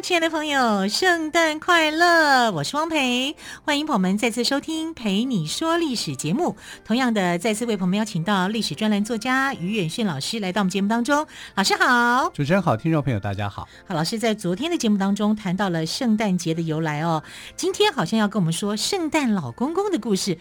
[0.00, 2.52] 亲爱的朋友，圣诞快乐！
[2.52, 3.34] 我是汪培，
[3.64, 6.56] 欢迎朋友们再次收听《陪你说历史》节目。
[6.84, 11.26] 同样的，再次为朋友们邀请到历史专栏作家于远炫老师来到我们节目当中。
[11.56, 13.68] 老师好，主持人好，听众朋友大家好。
[13.88, 17.24] 好，老师在昨天的节目当中谈到了圣诞节的由来哦，
[17.56, 20.38] 今天好像要跟我们说圣诞老公公的故事。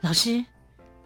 [0.00, 0.46] 老师。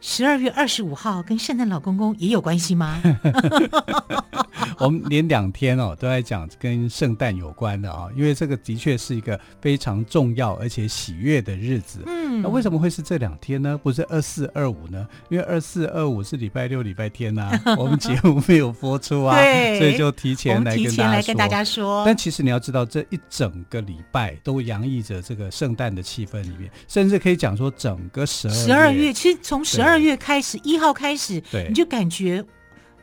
[0.00, 3.02] 十二月二十五号跟圣诞老公公也有关系吗？
[4.78, 12.00] 我们连两天哦都在讲跟圣诞有关的啊、哦，因为这个的确是一个非常重要而且喜悦的日子。
[12.06, 13.76] 嗯，那为什么会是这两天呢？
[13.82, 15.04] 不是二四二五呢？
[15.30, 20.90] 因为二四二五是礼拜六、礼拜天呐、啊， 我们节目没有播出啊，对，所以就提前来跟大家说。
[20.90, 22.04] 提前来跟大家说。
[22.06, 28.60] 但其实你要知道，这一整个礼拜都洋溢着这个圣诞的气氛里面，甚至可以讲说整个十二月。
[28.64, 29.87] 十二月其实从十二。
[29.88, 32.44] 二月开始，一号开始，对，你就感觉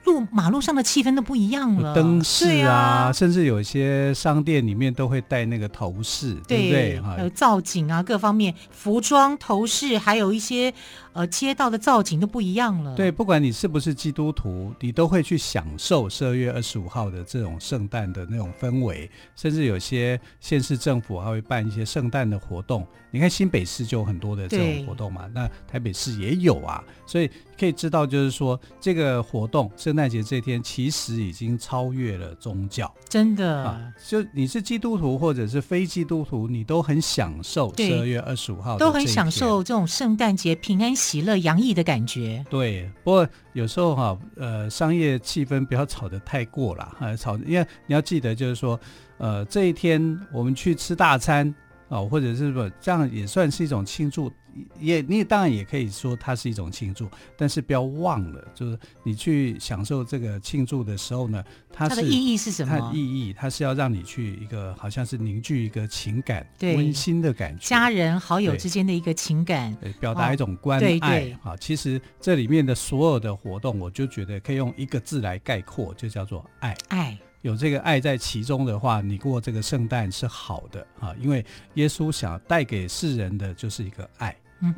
[0.03, 7.15] 路马路上的气氛都不一样了，灯饰啊，啊，甚至有些商店里面都会带那个头饰，对，对不对？
[7.15, 10.73] 还有造景啊，各方面服装、头饰，还有一些。
[11.15, 12.93] 呃，街道的造景都不一样了。
[12.93, 22.85] 对，不管你是不是基督徒，你都会去享受十二月二十五号的这种圣诞的那种氛围，甚至有些县市政府还会办一些圣诞的活动。
[23.11, 42.89] 你看新北市就有很多的这种活动嘛，那台北市也有啊，所以可以知道，就是说这个活动，圣诞节这天其实已经超越了宗教，真的啊，就你是基督徒或者是非基督徒，你都很享受十二月二十五号，都很享受这种圣诞节平安喜乐洋溢的感觉，对。
[43.03, 48.79] 不过有时候哈，呃，商业气氛不要吵得太过了，哈，吵，因为你要记得，就是说，
[49.19, 51.53] 呃，这一天我们去吃大餐。
[51.95, 54.31] 哦，或者是说这样也算是一种庆祝，
[54.79, 57.07] 也你也当然也可以说它是一种庆祝，
[57.37, 62.77] 但是不要忘了，就是你去享受这个庆祝的时候呢，它的意义是什么？
[62.77, 70.81] 它的意义，它是要让你去一个好像是凝聚一个情感，温馨的感觉，家人好友之间的一个情感，对，表达一种关爱。
[70.81, 76.75] 对对啊，其实这里面的所有的活动，我就觉得可以用一个字来概括，就叫做爱。
[76.89, 77.17] 爱。
[77.45, 81.45] 有这个爱在其中的话，你过这个圣诞是好的啊，因为
[81.75, 84.35] 耶稣想带给世人的就是一个爱，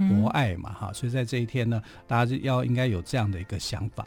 [0.10, 4.06] 博爱嘛哈，所以在这一天呢，大家就要应该有这样的一个想法。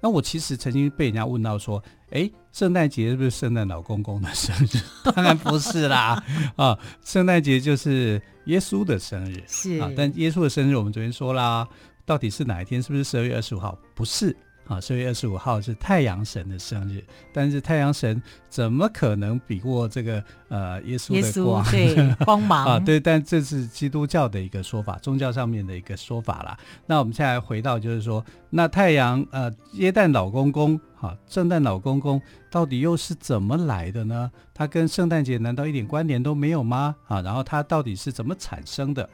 [0.00, 4.80] 那我其实曾经被人家问到说，哎，圣诞节是不是圣诞老公公的生日？
[5.12, 6.24] 当然不是啦，
[6.56, 11.68] 啊，圣诞节就是耶稣的生日，是啊，但耶稣的生日我们昨天说啦，
[12.06, 12.82] 到底是哪一天？
[12.82, 13.78] 是不是十二月二十五号？
[13.94, 14.34] 不是。
[14.68, 17.02] 啊，十二月二十五号是太阳神的生日，
[17.32, 21.64] 但是太阳神怎么可能比过这个呃耶稣的光？
[21.70, 26.56] 对，光 芒啊，对，但这是基督教的一个说法，宗教上面的一个说法啦。
[26.86, 34.30] 那我们现在回到就是说，那太阳呃耶诞老公公，哈、啊，圣诞老公公到底又是怎么来的呢？
[34.52, 36.94] 他跟圣诞节难道一点关联都没有吗？
[37.06, 39.08] 啊，然后他到底是怎么产生的？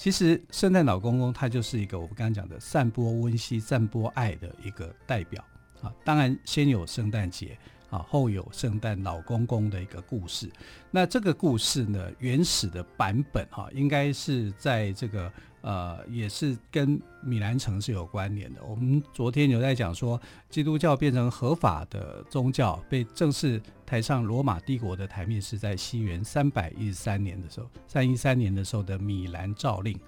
[0.00, 5.44] 其实，圣诞老公公他就是一个我们刚刚讲的散播温馨、散播爱的一个代表
[5.82, 5.92] 啊。
[6.02, 7.54] 当然，先有圣诞节
[7.90, 10.50] 啊，后有圣诞老公公的一个故事。
[10.90, 15.30] 那这个故事呢，原始的版本哈，应该是在这个。
[15.62, 18.62] 呃，也是跟米兰城是有关联的。
[18.64, 29.98] 我们昨天有在讲说，基督教变成合法的宗教，被正式抬上罗马帝国的台面，是在西元三百一十三年的时候，三一三年的时候的米兰诏令。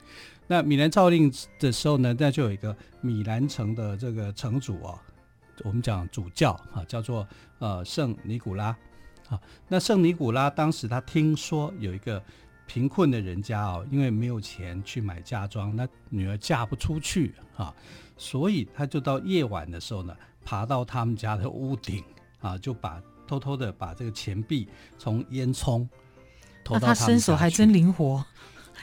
[0.47, 4.99] 那米兰诏令的时候呢，那就有一个米兰城的这个城主啊，
[5.65, 7.29] 我们讲主教啊，叫做
[7.59, 8.75] 呃圣尼古拉。
[9.29, 12.23] 啊，那圣尼古拉当时他听说有一个。
[12.73, 17.75] 贫困的人家哦，因为没有钱去买嫁妆，那女儿嫁不出去啊，
[18.17, 22.03] 所以他就到夜晚的时候呢，爬到他们家的屋顶
[22.41, 24.67] 啊，就把偷偷的把这个钱币
[24.97, 25.87] 从烟囱
[26.65, 28.25] 投到他他身手还真灵活，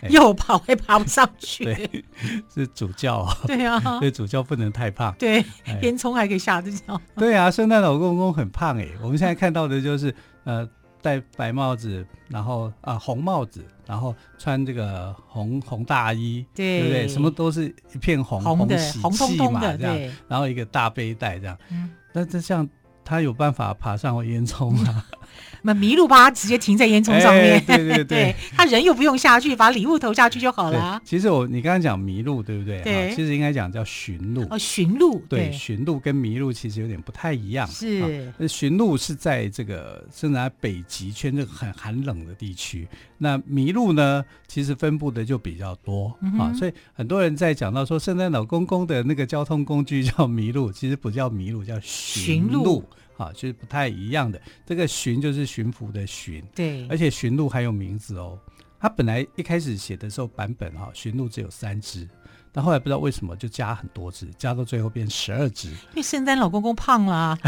[0.07, 1.63] 又跑还爬不上去。
[1.63, 2.06] 对，
[2.53, 3.36] 是主教啊。
[3.47, 5.12] 对啊， 所以主教不能太胖。
[5.18, 5.44] 对，
[5.81, 7.01] 烟囱还可以下得脚。
[7.15, 10.13] 对啊，圣诞老公公很胖哎，我们现在看到的就是
[10.44, 10.69] 呃。
[11.01, 17.07] 戴白帽子，然后啊红帽子，然后穿这个红红大衣，对，对不对？
[17.07, 21.57] 什么都是一片红红的喜气红彤彤的这样，然后一个大背带这样。
[22.13, 22.68] 那、嗯、这像
[23.04, 25.04] 他有办法爬上烟囱吗？
[25.64, 31.02] 那麋鹿把它直接停在烟囱上面，哎、对对对， 对，他人又不用下去，把礼物投下去就好了。
[31.04, 32.82] 其实我你刚刚讲麋鹿，对不对？
[32.82, 34.46] 对，其实应该讲叫驯鹿。
[34.50, 37.68] 哦，驯鹿，对，驯鹿跟麋鹿其实有点不太一样。
[37.68, 42.88] 是，驯鹿是在这个生长在北极圈这个很寒冷的地区，
[43.19, 46.51] 那麋鹿呢，其实分布的就比较多、嗯、啊。
[46.54, 52.83] 所以很多人在讲到说圣诞老公公的那个交通工具叫麋鹿，其实不叫麋鹿，叫驯鹿。
[53.18, 54.42] 啊，就是不太一样的。
[54.66, 56.88] 这个“巡”就是巡抚的“巡”，对。
[56.88, 58.39] 而且巡鹿还有名字哦。
[58.80, 62.07] 它本来一开始写的时候版本哈，巡鹿只有三只，
[62.60, 65.70] 但后来不知道为什么就加很多只，加到最后变十二只。
[65.70, 67.40] 因为圣诞老公公胖了、啊。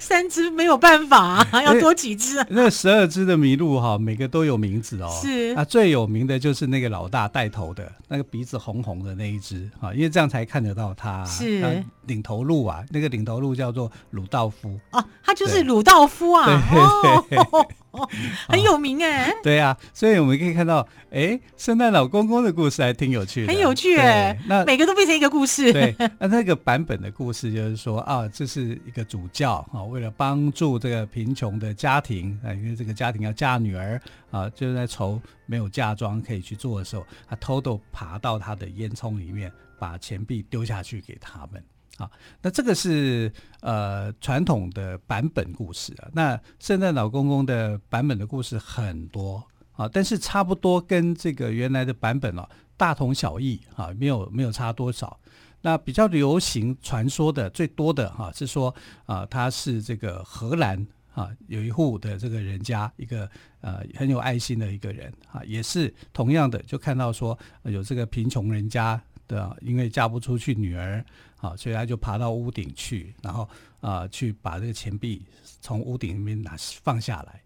[0.00, 2.46] 三只没有办法、啊，要多几只、啊。
[2.50, 5.08] 那十二只的麋鹿哈，每个都有名字哦。
[5.22, 11.24] 是啊，最有名的就是那个老大带头的那个鼻子红红的那一只哈，因为这样才看得到他。
[11.26, 14.76] 是领头鹿啊，那个领头鹿叫做鲁道夫。
[14.90, 16.44] 哦，他就是鲁道夫啊。
[16.44, 17.38] 对对对。
[17.38, 17.66] 哦哦、
[18.48, 24.38] 很有名哎、欸， 对呀、啊，所以我们可以看到，哎，圣诞老公公的故事还挺有趣的，很有趣哎。
[24.46, 25.72] 那每个都变成一个故事。
[25.72, 41.62] 对，那那个版本的故事就是说啊，这是一个主教啊，为了帮助这个贫穷的家庭啊，因为这个家庭要嫁女儿啊，就是在愁没有嫁妆可以去做的时候，他偷偷爬到他的烟囱里面，把钱币丢下去给他们。
[41.98, 42.10] 啊，
[42.40, 43.30] 那这个是
[43.60, 46.08] 呃传统的版本故事啊。
[46.12, 55.18] 那圣诞老公公的版本的故事很多啊，但是差不多跟这个原来的版本啊大同小异啊，没有没有差多少。
[55.60, 58.72] 那比较流行传说的最多的哈、是说
[59.04, 63.28] 啊，他是这个荷兰啊有一户的这个人家一个
[63.60, 71.04] 呃很有爱心的一个人啊，也是同样的就看到说有这个贫穷人家的，因为嫁不出去女儿。
[71.38, 73.48] 好，所以他就爬到屋顶去，然后
[73.80, 75.24] 啊、去把这个钱币
[75.60, 77.40] 从屋顶里面拿放下来。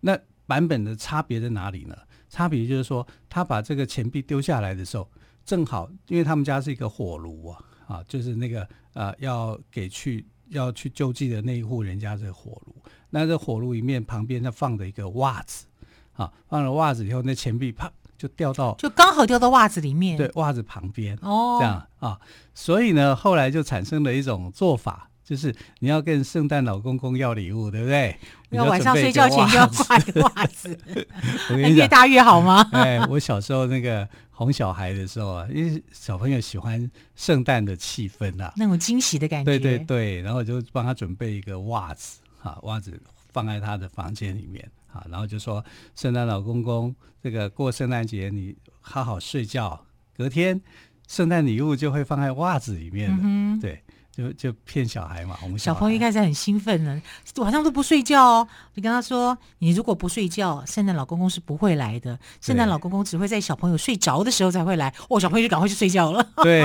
[0.00, 0.16] 那
[0.46, 1.96] 版本的差别在哪里呢？
[2.28, 5.10] 差别就是说，他把这个钱币丢下来的时候，
[5.46, 12.76] 正好因为他们家是一个火炉啊，啊，就是那个呃，要给去要去救济的那一户人家这个火炉。
[13.08, 15.64] 那这火炉里面旁边他放着一个袜子，
[16.12, 17.90] 啊，放了袜子以后，那钱币啪。
[18.18, 20.16] 就掉到，就刚好掉到袜子里面。
[20.16, 22.18] 对，袜子旁边哦，这样啊，
[22.52, 28.18] 所以呢，后来就产生了一种做法，就是你要跟圣诞老公公要礼物，对不对？
[28.50, 30.76] 要晚上睡觉前就要挂一个袜子，
[31.50, 32.68] 我跟你讲，越大越好吗？
[32.72, 39.44] 哎，我小时候那个哄小孩的时候啊，因为小朋友喜欢圣诞的气氛啊，那种惊喜的感觉。
[39.44, 42.98] 对对对，然后我就帮他准备一个袜子，啊，袜子
[43.38, 44.68] 放在他的房间里面。
[44.92, 45.62] 啊，然后就说
[45.94, 49.78] 圣诞老公公，这个过圣诞节你好好睡觉，
[50.16, 50.58] 隔天
[51.06, 53.82] 圣诞礼物就会放在袜子里面的，嗯、对，
[54.18, 55.38] 就就骗小孩嘛。
[55.44, 57.00] 我们小，小朋友一开始很兴奋呢，
[57.36, 58.48] 晚上都不睡觉哦。
[58.74, 62.18] 你跟他说，你如果不睡觉，圣诞老公公是不会来的。
[62.40, 64.92] 圣诞老公公只会在小朋友睡着的时候才会来。
[65.08, 66.26] 哦，小朋友就赶快去睡觉了。
[66.42, 66.64] 对。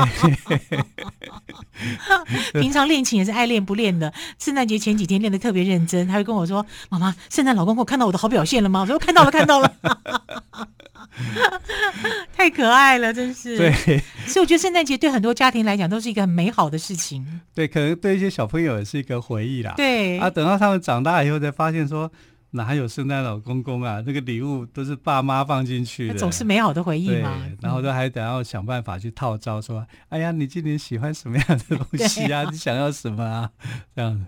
[2.59, 4.11] 平常练琴也是爱练不练的。
[4.39, 9.71] 圣诞节前几天练的特别认真，他会跟我说：“妈妈，圣诞老公公看到我的好表现了吗？”我说：“看到了，看到了。”
[12.36, 13.58] 太可爱了，真是。
[13.58, 13.72] 对，
[14.27, 17.41] 所以我觉得圣诞节对很多家庭来讲都是一个很美好的事情。
[17.53, 19.74] 对，可能对一些小朋友也是一个回忆啦。
[19.77, 22.12] 对啊，等到他们长大以后才发现说。
[22.55, 24.03] 哪有圣诞老公公啊？
[24.05, 27.51] 那个礼物都是爸妈放进去的，总是美好的回忆嘛。
[27.60, 32.43] 然后都还得要想办法去套招，说：“嗯、哎呀，你今年喜欢什么样的东西啊？
[32.43, 33.50] 啊你想要什么啊？”
[33.96, 34.25] 这样子，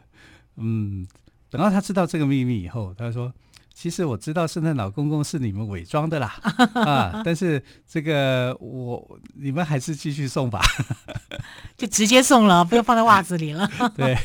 [0.57, 1.05] 嗯，
[1.51, 3.31] 等到他知道这个秘密以后，他说
[3.75, 6.39] ：“其实我知道圣诞老公公是你们伪装的啦，
[6.73, 10.61] 啊，但是这个我你们还是继续送吧，
[11.77, 13.69] 就直接送了，不用放在袜子里了。
[13.95, 14.17] ”对，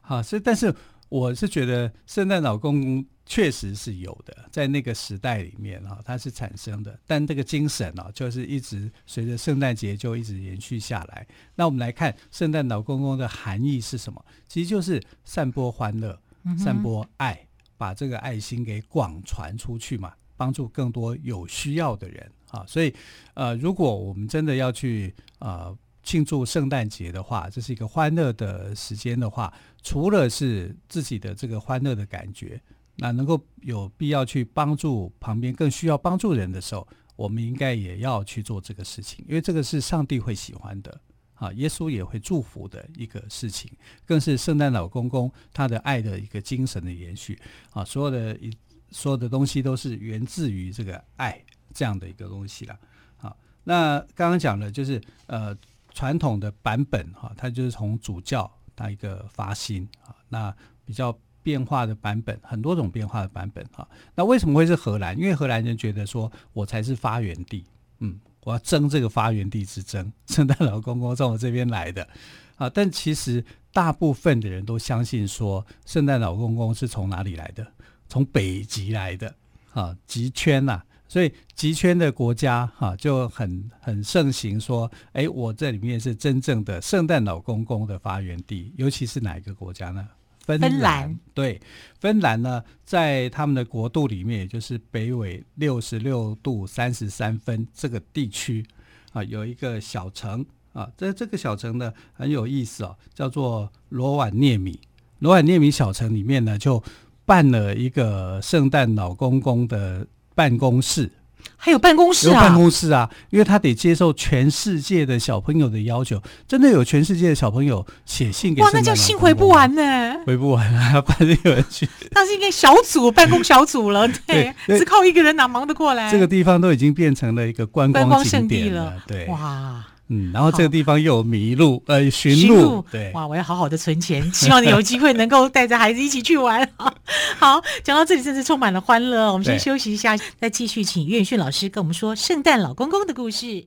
[0.00, 0.74] 好，所以但是。
[1.08, 6.98] 我是觉得圣诞老公公确实是有的，在那个时代里面啊，它是产生的。
[7.06, 11.24] 但这个精神啊，就是一直随着圣诞节就一直延续下来。
[11.54, 14.22] 那我们来看圣诞老公公的含义是什么？
[14.48, 16.18] 其实就是散播欢乐、
[16.58, 17.46] 散播爱，
[17.76, 22.64] 把这个爱心给广传出去嘛，帮助更多有需要的人啊。
[22.66, 22.94] 所以，
[23.34, 25.76] 呃，如果我们真的要去呃。
[26.06, 29.52] 庆祝圣诞节的话，这是一个欢乐的时间的话，
[29.82, 32.62] 除了是自己的这个欢乐的感觉，
[32.94, 41.00] 那能够有必要去帮助旁边更需要帮助人的时候，我们应该也要去做这个事情，因为这个是上帝会喜欢的
[41.36, 43.70] 啊，耶稣也会祝福的一个事情，
[44.04, 47.40] 更是圣诞老公公他的爱的一个精神的延续
[47.70, 48.50] 啊，所有的一
[48.90, 51.40] 所有的东西都是源自于这个爱
[51.72, 52.78] 这样的一个东西了。
[53.16, 55.56] 好，那刚刚讲的就是呃。
[55.96, 63.88] 传统的版本哈，它就是从主教它一个发心啊，那比较变化的版本，很多种变化的版本哈。
[64.14, 65.18] 那为什么会是荷兰？
[65.18, 67.64] 因为荷兰人觉得说我才是发源地，
[68.00, 72.06] 嗯，我要争这个发源地之争， 圣诞老公公从我这边来的
[72.54, 72.70] 啊。
[72.70, 77.66] 但其实大部分的人都相信说，圣诞老公公是从哪里来的？
[78.08, 79.34] 从北极来的
[79.72, 80.80] 啊，极圈呐。
[81.08, 90.06] 所以极圈的国家哈、就很很盛行说，哎，我这里面是真正的圣诞老公公的发源地，尤其是哪一个国家呢？
[90.46, 90.70] 芬兰。
[90.70, 91.18] 芬兰。
[91.34, 91.60] 对，
[92.00, 98.64] 芬兰呢，在他们的国度里面，也就是北纬六十六度三十三分这个地区
[99.12, 104.80] 啊，有一个小城啊，在这个小城呢很有意思哦，叫做罗瓦涅米。
[105.18, 106.82] 罗瓦涅米小城里面呢，就
[107.26, 110.06] 办了一个圣诞老公公的。
[110.36, 111.10] 办公室
[111.56, 118.62] 还有办公室啊，有办公室啊，因为他得接受全世界的小朋友的要求，真的有全世界的小朋友写信给。
[118.62, 121.88] 哇，那叫信回不完呢，回不完啊， 反正有人去。
[122.12, 126.10] 那是一个小组办公小组了， 对，只靠一个人哪忙得过来？
[126.10, 129.84] 这个地方都已经变成了一个观光景点了，对，哇。
[130.08, 136.68] 嗯，然后这个地方又有迷路，呃，驯鹿，对，哇，我要好好的存钱，希望你有机会能够带着孩子一起去玩。
[137.38, 143.66] 好，讲到这里真是充满了欢乐，我们先休息一下，再继续请于远逊老师跟我们说圣诞老公公的故事。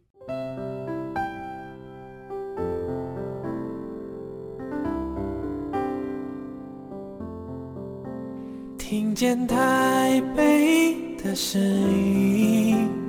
[8.77, 13.08] 听见台北的声音。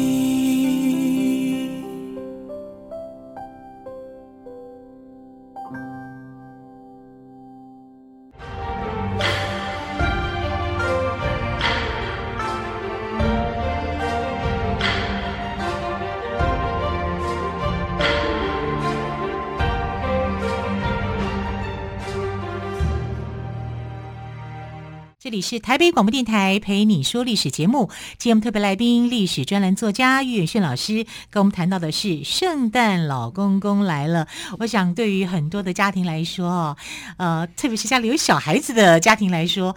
[25.41, 34.27] 是台北广播电台陪你说历史节目，今天我们特别来宾历史专栏作家于远逊老师跟我们谈到的是圣诞老公公来了。
[34.59, 36.77] 我想对于很多的家庭来说，
[37.17, 39.75] 呃，特别是家里有小孩子的家庭来说，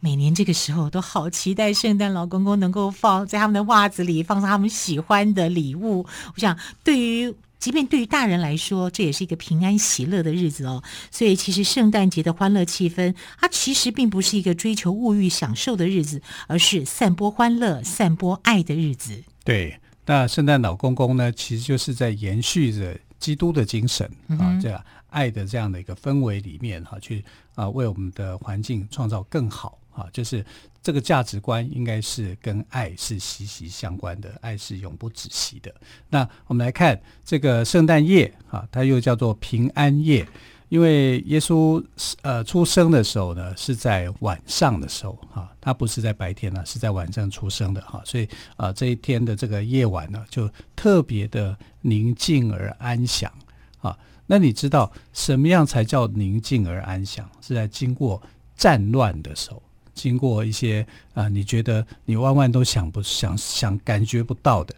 [0.00, 6.04] 每年这个时候都好期待圣诞老公公能够放在他们的袜子里放上他们喜欢的礼物。
[6.34, 10.82] 我想对于即便对于大人来说，这也是一个平安喜乐的日子哦。
[11.10, 19.24] 所以，其实圣诞节的欢乐气氛，它其实并不是一个追求物欲享受的日子，而是散播欢乐、散播爱的日子。
[19.44, 30.44] 对，那圣诞老公公呢，其实就是在延续着基督的精神、嗯、啊，这样爱的这样的一个氛围里面哈、啊，去啊为我们的环境创造更好啊，就是。
[30.84, 35.74] 这个价值观应该是跟爱是息息相关的，爱是永不止息的。
[36.10, 40.28] 那我们来看这个圣诞夜啊，它又叫做平安夜，
[40.68, 41.82] 因为耶稣
[42.20, 50.46] 呃出生的时候呢是在晚上的时候啊，他不是在白天呢，是在晚上出生的哈，所以啊这一天的这个夜晚呢就
[50.76, 53.32] 特别的宁静而安详
[53.78, 53.98] 啊。
[54.26, 57.26] 那你知道什么样才叫宁静而安详？
[57.40, 58.22] 是在经过
[58.54, 59.62] 战乱的时候。
[59.94, 64.74] 经过一些啊、你觉得你万万都想不想想感觉不到的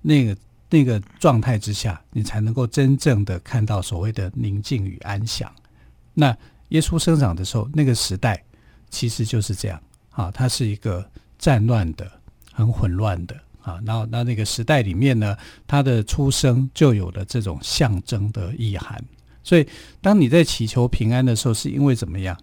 [0.00, 0.36] 那个
[0.70, 5.52] 那个状态之下，你才能够真正的看到所谓的宁静与安详。
[6.14, 6.36] 那
[6.68, 8.42] 耶稣生长的时候，那个时代
[8.88, 11.04] 其实就是这样啊，它是一个
[11.38, 12.10] 战乱的、
[12.52, 13.80] 很混乱的啊。
[13.84, 15.36] 然后那那个时代里面呢，
[15.66, 19.02] 他的出生就有了这种象征的意涵。
[19.42, 19.66] 所以，
[20.00, 22.38] 当你在祈求平安的时候，是因为怎么样？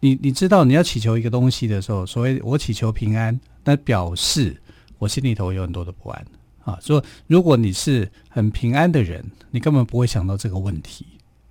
[0.00, 4.56] 你你知道你要祈求一个东西的时候，所谓我祈求平安，那表示
[4.98, 6.26] 我心里头有很多的不安
[6.64, 6.78] 啊。
[6.80, 11.06] 说如果你是很平安的人，你根本不会想到这个问题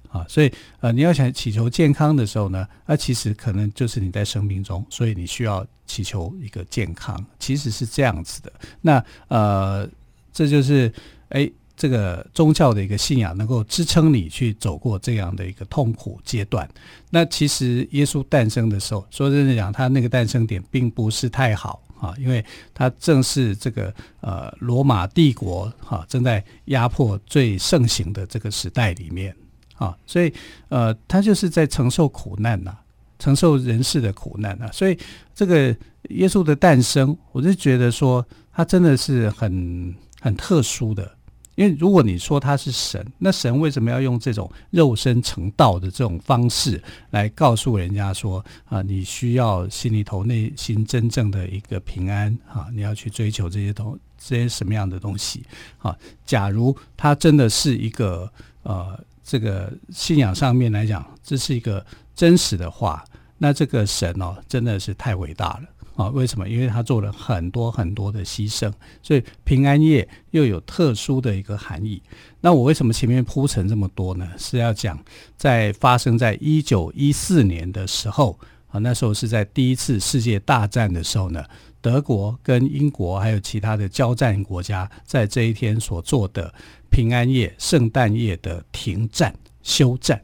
[0.10, 0.26] 啊。
[0.30, 8.52] 所以呃，你要想祈求健康的时候呢，那其实可能就是你在生命中，所以你需要祈求一个健康，其实是这样子的。
[8.82, 9.90] 那呃，
[10.32, 10.92] 这就是
[11.30, 11.52] 诶。
[11.78, 16.68] 这个宗教的一个信仰能够支撑你去走过这样的一个痛苦阶段。
[17.12, 22.44] 那其实耶稣诞生的时候，说真的讲，他那个诞生点并不是太好啊，因为
[22.74, 29.34] 他正是这个呃罗马帝国哈正在压迫最盛行的这个时代里面
[29.76, 30.34] 啊，所以
[30.70, 32.76] 呃他就是在承受苦难呐，
[33.20, 34.68] 承受人世的苦难呐。
[34.74, 34.98] 所以
[35.36, 35.68] 这个
[36.10, 41.17] 耶稣的诞生，我就觉得说他真的是很很特殊的。
[41.58, 55.44] 因为如果你说他是神，那神为什么要用这种肉身成道的这种方式来告诉人家说啊，你需要心里头内心真正的一个平安啊，你要去追求这些东这些什么样的东西
[55.80, 55.98] 啊？
[56.28, 61.84] 假如他真的是一个呃，这个信仰上面来讲，这是一个
[62.16, 63.04] 真实的话，
[63.40, 65.64] 那这个神哦，真的是太伟大了。
[65.98, 66.48] 啊，为什么？
[66.48, 72.00] 因为他做了很多很多的牺牲，所以平安夜又有特殊的一个含义。
[72.40, 74.30] 那我为什么前面铺陈这么多呢？
[74.38, 75.04] 是要讲
[75.36, 78.38] 在发生在一九一四年的时候
[78.68, 81.44] 啊，那时候是在第一次世界大战的时候呢，
[81.82, 86.54] 德国跟英国还有其他的交战国家在这一天所做的
[86.92, 90.22] 平安夜、圣诞夜的停战休战。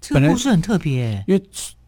[0.00, 1.42] 这个故事很特别，因为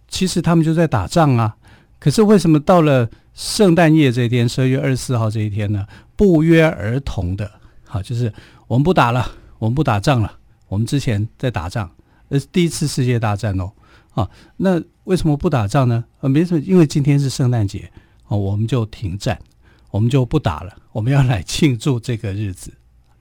[0.08, 1.56] 其实他们就在打仗啊。
[2.04, 5.86] 可是为什么到了圣诞夜这一天，十二月二十四号这一天呢？
[6.16, 7.50] 不约而同的，
[7.86, 8.30] 好，就是
[8.66, 9.26] 我们不打了，
[9.58, 10.30] 我们不打仗了。
[10.68, 11.90] 我们之前在打仗，
[12.28, 13.72] 那是第一次世界大战哦，
[14.12, 16.04] 啊，那为什么不打仗呢？
[16.20, 17.90] 呃，没什么，因为今天是圣诞节，
[18.28, 19.40] 哦，我们就停战，
[19.90, 22.70] 我们就不打了，我们要来庆祝这个日子，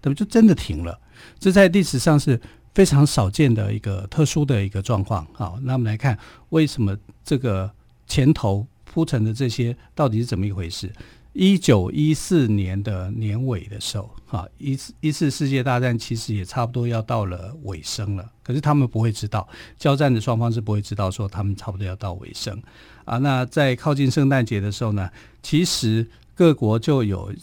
[0.01, 0.99] 那么就真的停了。
[1.39, 2.37] 这在历史上是
[2.73, 5.25] 非常少见的一个特殊的一个状况。
[5.31, 7.71] 好，那我们来看为什么这个
[8.07, 8.67] 前头。
[8.93, 10.91] 铺陈的这些到底是怎么一回事？
[11.33, 18.31] 一九一四年的年尾的时候，哈，一次一次世界大战其实也差不多要到了尾声了。
[18.43, 22.61] 可是他们不会知道，交战的双方是不会知道说他们差不多要到尾声
[23.03, 23.17] 啊。
[23.17, 25.09] 那在靠近圣诞节的时候呢，
[25.41, 27.33] 其实各国就有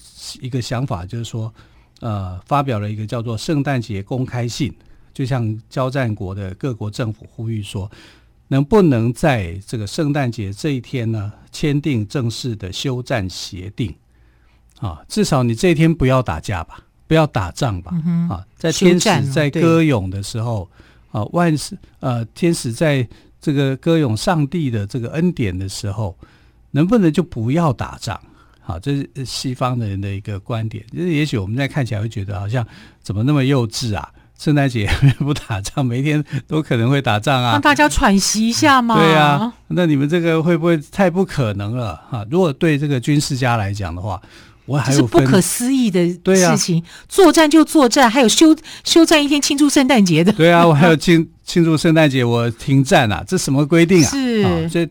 [0.40, 1.52] 一个想法，就是说，
[1.98, 4.72] 呃，发表了一个叫做圣诞节公开信，
[5.12, 7.90] 就像交战国的各国政府呼吁说。
[8.50, 13.94] 能不能在这个圣诞节这一天呢，签订正式的休战协定？
[14.80, 17.92] 啊，至少你这一天不要打架吧，不要打仗吧？
[18.04, 20.68] 嗯、啊，在天使在歌咏的时候，
[21.12, 23.08] 啊，万事呃，天使在
[23.40, 26.18] 这个歌咏上帝的这个恩典的时候，
[26.72, 28.20] 能不能就不要打仗？
[28.62, 30.84] 好、啊，这是西方的人的一个观点。
[30.92, 32.66] 就是也许我们在看起来会觉得好像
[33.00, 34.12] 怎么那么幼稚啊？
[34.40, 34.88] 圣诞节
[35.20, 37.52] 不打仗，每天都可能会打仗啊！
[37.52, 38.96] 让大家喘息一下嘛。
[38.96, 42.24] 对啊，那你们这个会不会太不可能了哈？
[42.30, 44.18] 如果对这个军事家来讲的话，
[44.64, 46.80] 我还有是不可思议的 事情。
[46.80, 50.32] 啊、作战就作战，还有休休战一天庆祝圣诞节的。
[50.32, 54.08] 对啊，我还有 庆庆祝圣诞节，我停战啊，这什么规定啊？
[54.08, 54.88] 是，啊、所以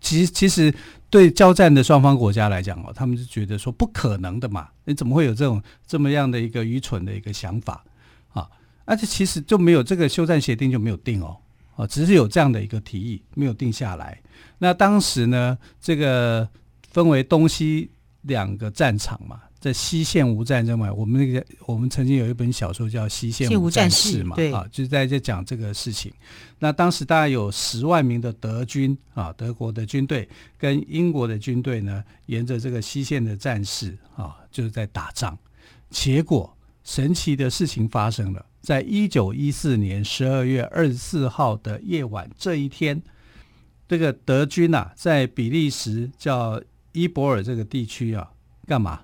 [0.00, 0.72] 其实其实
[1.10, 7.82] 对交战的双方国家来讲哦，他们是觉得说不可能的嘛，你怎么会有这种这么样的一个愚蠢的一个想法？
[8.84, 11.36] 而且其实就没有这个休战协定就没有定哦，
[11.76, 14.20] 哦，只是有这样的一个提议，没有定下来。
[14.58, 16.48] 那当时呢，这个
[16.90, 17.90] 分为东西
[18.22, 20.92] 两个战场嘛，在西线无战争嘛。
[20.92, 26.12] 我们那个我们曾经有一本小说叫《西线无战事》嘛，啊，就是在这讲这个事情。
[26.58, 35.36] 那当时大概有十万名的德军啊，德国的军队跟英国的军队呢，沿着这个西线的战事啊，就是在打仗。
[35.90, 38.46] 结果神奇的事情发生了。
[38.64, 43.02] 在一九一四年十二月二十四号的夜晚，这一天，
[43.86, 48.30] 这个德军啊，在比利时叫伊博尔这个地区啊，
[48.66, 49.02] 干嘛？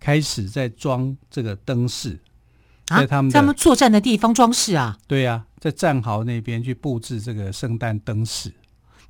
[0.00, 2.18] 开始在装这个灯饰，
[2.86, 4.98] 在他们在他们作战的地方装饰啊？
[5.06, 8.52] 对呀、啊，在战壕那边去布置这个圣诞灯饰。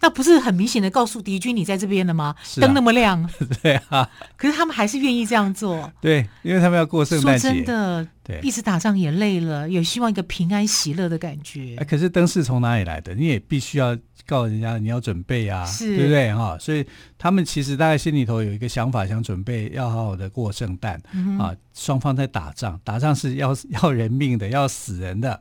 [0.00, 2.34] 那不是很明显的告诉敌军你在这边了吗？
[2.56, 3.28] 灯、啊、那么亮，
[3.62, 4.08] 对啊。
[4.36, 7.48] 可是他们还是愿意这样做，对，因为他们要过圣诞节。
[7.48, 11.76] 说真的，对，一直打仗也累了，也希望一个平安喜乐的感觉。
[11.88, 13.14] 可是灯是从哪里来的？
[13.14, 16.58] 你也必须要告诉人家你要准备啊，对不对哈？
[16.58, 21.54] 所以他们其实大概心里头有一个想法，想准备要好好的过圣诞、嗯、啊。
[21.72, 25.40] 双方在打仗，打仗是要要人命的，要死人的。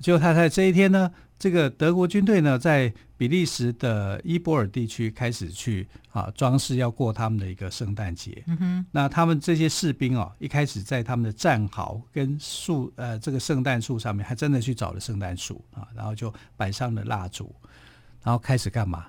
[0.00, 1.10] 结果他在这一天呢。
[1.42, 8.44] 这个德国军队呢，在比利时的伊波尔地区开始去啊装饰，要过他们的一个圣诞节。
[8.46, 17.52] 嗯哼，那他们这些士兵哦，一开始在他们的战壕跟树呃这个圣诞树上面，还真的去找了圣诞树啊，然后就摆上了蜡烛，
[18.22, 19.06] 然后开始干嘛？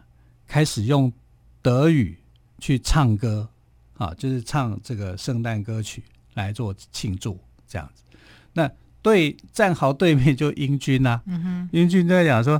[0.48, 1.14] 开始用
[1.62, 2.18] 德语
[2.58, 3.48] 去唱歌
[3.94, 8.02] 啊，就是唱这个圣诞歌曲来做庆祝这样子。
[8.54, 8.68] 那
[9.04, 12.60] 对，战壕对面就英军呐、啊，嗯，英军就在讲说，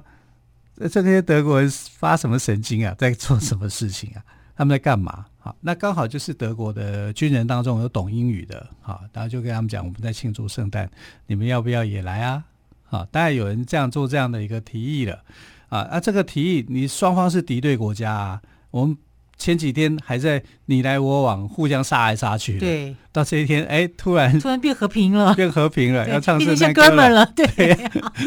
[0.92, 4.22] 这些德国人发什么神经啊，在做什么事情啊？
[4.56, 5.26] 他们在干嘛？
[5.40, 10.88] 好，那刚好就是德国的军人当中有懂英语的，好，然后就跟他们讲，我们在庆祝圣诞，
[11.26, 12.44] 你们要不要也来啊？
[12.84, 15.24] 好，当然有人这样做这样的一个提议了，
[15.70, 18.98] 啊，那这个提议，你双方是敌对国家啊，我们。
[19.44, 27.46] 前几天还在你来我往，互相杀来杀去的，对，到这一天，哎，突然突然变和平了， 变和平了，要唱圣诞歌了，对，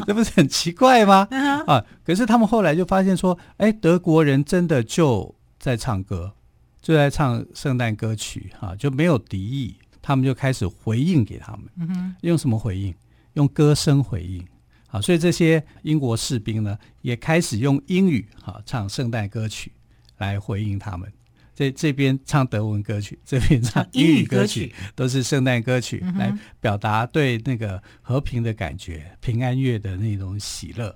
[0.06, 1.26] 这 不是很奇怪吗？
[1.66, 6.34] 啊，可是他们后来就发现说，哎，德国人真的就在唱歌，
[6.82, 12.94] 就在唱圣诞歌曲，哈，就没有敌意，他们就开始回应给他们，嗯，用什么回应？
[13.32, 14.44] 用歌声回应。
[14.88, 19.72] 啊，所以这些英国士兵呢，也开始用英语啊唱圣诞歌曲
[20.18, 21.12] 来回应他们。
[21.54, 30.94] 这这边唱德文歌曲， 这边唱英语歌曲，都是圣诞歌曲，来表达对那个和平的感觉、平安夜的那种喜乐。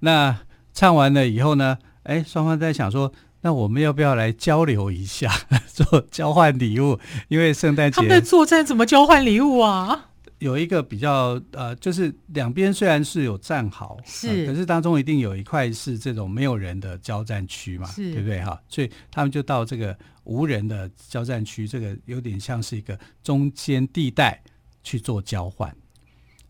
[0.00, 0.38] 那
[0.72, 5.30] 唱完了以后呢，哎，双方在想说，那我们要不要来交流一下，
[5.68, 6.98] 做交换礼物？
[7.28, 10.06] 因为圣诞节他们在作战，怎么交换礼物啊？
[10.38, 18.60] 有一个比较呃，就是两边虽然是有站好，是、呃，可是当中一定有一块是这种没有人的交战区嘛，是对不对哈？
[18.68, 24.40] 所以他们就到这个无人的交战区，这个有点像是一个中间地带
[24.84, 25.74] 去做交换。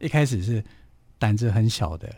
[0.01, 0.63] 一开始是
[1.19, 2.15] 胆子很小的，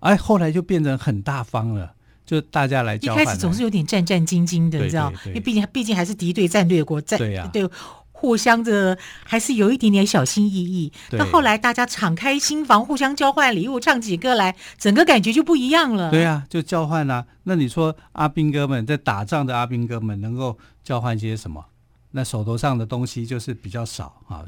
[0.00, 1.94] 哎，后来就变成很大方了，
[2.26, 3.22] 就大家来交换。
[3.22, 7.70] 一开始总是有点战战兢兢的，你知道，因为毕竟毕竟还是敌对战略国战，对呀、啊，对。
[8.24, 16.10] 互相的还是有一点点小心翼翼，到后来大家敞开心房，互相交换礼物，唱起歌来，整个感觉就不一样了。
[16.10, 17.26] 对啊，就交换啊。
[17.42, 21.62] 那你说阿兵哥们在打仗的阿兵哥们能够交换些什么？
[22.12, 24.42] 那手头上的东西就是比较少啊，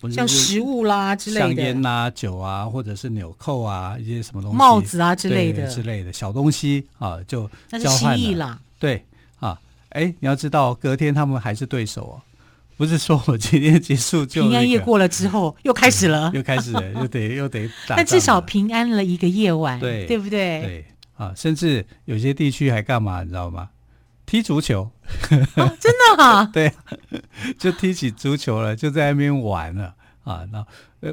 [0.00, 7.78] 所以像食物啦之类的，香烟啊、酒啊，或者是纽扣啊，一些什么东西，帽子啊之类的之类的小东西啊，就交换了。
[7.78, 8.58] 那是心意啦。
[8.80, 9.06] 对
[9.38, 9.56] 啊，
[9.90, 12.14] 哎，你要知道，隔天他们还是对手哦。
[12.76, 17.96] 不是说我今天结束就平安夜过了之后又开始了， 又开始了，又得 又得打。
[17.96, 20.60] 但至少平安了一个夜晚，对对不对？
[20.62, 20.84] 对
[21.16, 23.70] 啊，甚至有些地区还干嘛，你知道吗？
[24.26, 24.90] 踢足球，
[25.56, 26.44] 哦、真的啊？
[26.52, 26.72] 对，
[27.58, 30.44] 就踢起足球了，就在那边玩了啊。
[30.50, 30.64] 那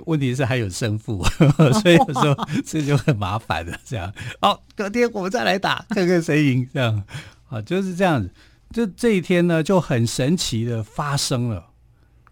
[0.06, 1.22] 问题是还有胜负，
[1.82, 3.78] 所以有时候这就很麻烦的。
[3.86, 6.68] 这样，哦，隔天我们再来打，看看谁赢。
[6.74, 7.04] 这样
[7.50, 8.32] 啊，就是这样子。
[8.72, 11.72] 这这一天呢，就很神奇的发生了，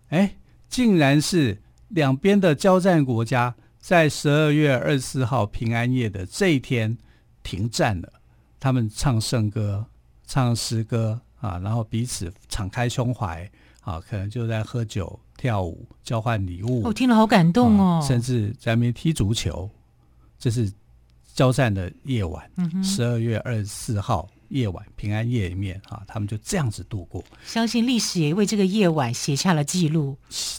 [0.09, 0.37] 哎，
[0.69, 6.97] 竟然是两边的交战国家在十二月二十四号平安夜的这一天
[7.43, 8.13] 停战了，
[8.59, 9.85] 他们唱圣歌、
[10.25, 13.49] 唱诗歌啊，然后彼此敞开胸怀
[13.81, 16.83] 啊，可能就在喝酒、跳舞、交换礼物。
[16.83, 19.69] 我、哦、听了好感动哦，啊、甚至在那边踢足球，
[20.37, 20.71] 这是
[21.33, 22.49] 交战的夜晚，
[22.83, 24.29] 十二月二十四号。
[24.49, 27.23] 夜晚平安夜里面啊，他们就这样子度过。
[27.45, 30.17] 相信历史也为这个夜晚写下了记录，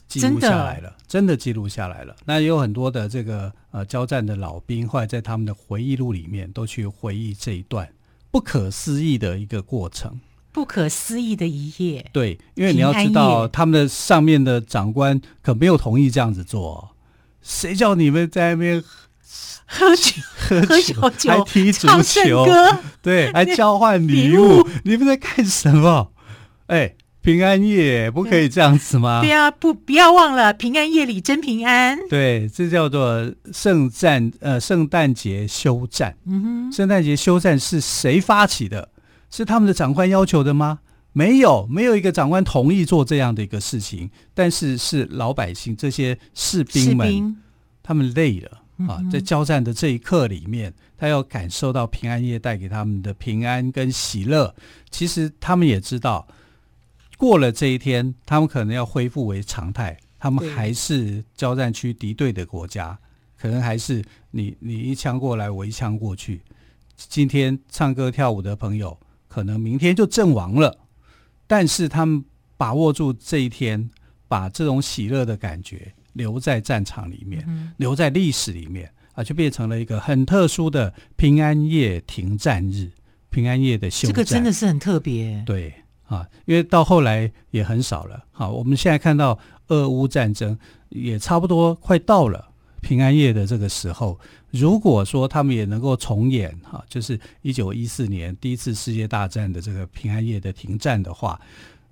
[0.08, 2.16] 记录下来了，真的记录下来了。
[2.24, 7.88] 那也有很多的这个呃交战的老兵，后来在他们的回忆录里面都去回忆这一段
[8.30, 10.20] 不可思议的一个过程，
[10.52, 12.08] 不可思议的一夜。
[12.12, 16.90] 对，因为你要知道，他们的上面的长官可没有同意这样子做，
[17.42, 18.84] 谁叫你们在那边？
[19.66, 22.44] 喝酒，喝酒，酒还踢足球，
[23.00, 26.10] 对，还交换礼物，你们在干什么？
[26.66, 29.20] 哎，平安夜不可以这样子吗？
[29.22, 31.98] 对啊，不，不要忘了，平安夜里真平安。
[32.08, 36.16] 对，这叫做圣战，呃，圣诞节休战。
[36.26, 38.88] 嗯哼，圣诞节休战是谁发起的？
[39.30, 40.80] 是他们的长官要求的吗？
[41.12, 44.10] 没有，没有一个长官同意做这样的一个事情。
[44.34, 47.36] 但是是老百姓这些士兵们，兵
[47.82, 48.59] 他们累了。
[48.88, 54.54] 啊，在交战的这一刻里面，他要感受到平安夜带给他们的平安跟喜乐。
[54.90, 56.26] 其实他们也知道，
[57.16, 59.96] 过了这一天，他们可能要恢复为常态。
[60.18, 62.98] 他们还是交战区敌对的国家，
[63.38, 66.42] 可能还是你你一枪过来，我一枪过去。
[66.94, 70.78] 今天唱歌跳舞的朋友，可能明天就阵亡了。
[71.46, 72.22] 但是他们
[72.58, 73.90] 把握住这一天，
[74.28, 75.94] 把这种喜乐的感觉。
[76.12, 82.90] 留在战场里面，嗯、留在历史里面啊，就变成了一个很特殊的平安夜停战日，
[83.30, 84.14] 平安夜的休战。
[84.14, 85.72] 这个真的是很特别，对
[86.06, 88.24] 啊，因为到后来也很少了。
[88.30, 94.18] 好，我们现在看到俄乌战争也差不多快到了平安夜的这个时候。
[94.50, 101.40] 如果说他们也能够重演哈，就是一九一四年第一次世界大战的这个平安夜的停战的话。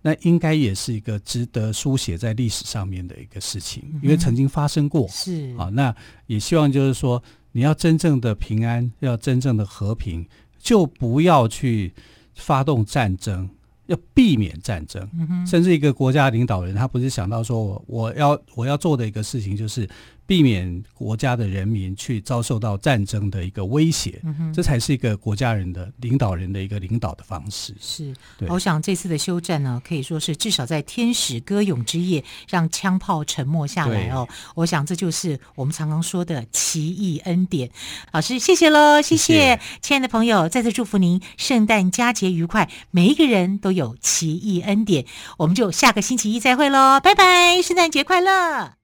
[0.02, 5.06] 那应该也是一个值得书写在历史上面的一个事情，因为曾经发生过。
[5.08, 5.94] 是啊，那
[6.26, 10.26] 也希望就是说，你要真正的平安，要真正的和平，
[10.58, 11.92] 就不要去
[12.34, 13.48] 发动战争，
[13.86, 15.08] 要避免战争。
[15.12, 19.88] 嗯，甚至一个国家领导人，他不是想到说我我要我要做的一个事情就是。
[20.28, 27.74] 避免国家的人民去遭受到战争的一个威胁，嗯，这才是一个国家人的领导人的一个领导的方式。
[27.80, 28.14] 是，
[28.46, 34.28] 我想这次的休战呢，可以说是至少在天使歌咏之夜，让枪炮沉默下来哦。
[34.54, 37.70] 我想这就是我们常常说的奇异恩典。
[38.12, 45.06] 老师，谢谢喽，谢谢，谢谢，亲爱的朋友，再次祝福您圣诞佳节愉快，每一个人都有奇异恩典。
[45.38, 48.77] 我们就下个星期一再会喽，拜拜，圣诞节快乐。